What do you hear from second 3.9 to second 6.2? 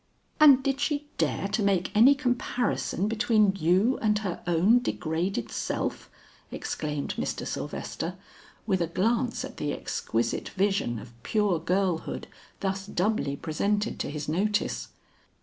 and her own degraded self?"